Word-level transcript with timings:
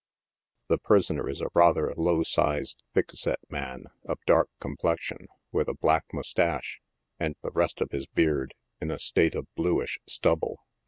The 0.67 0.79
prisoner 0.79 1.29
is 1.29 1.41
a 1.43 1.51
rather 1.53 1.93
low 1.95 2.23
sized, 2.23 2.81
thick 2.95 3.11
set 3.11 3.37
man, 3.51 3.83
of 4.03 4.17
dark 4.25 4.49
complex 4.59 5.11
ion, 5.11 5.27
with 5.51 5.67
a 5.67 5.75
black 5.75 6.05
moustache, 6.11 6.81
and 7.19 7.35
the 7.43 7.51
rest 7.51 7.81
of 7.81 7.91
his 7.91 8.07
beard 8.07 8.55
in 8.79 8.89
a 8.89 8.97
state 8.97 9.35
of 9.35 9.45
bluish 9.53 9.99
stubble. 10.09 10.65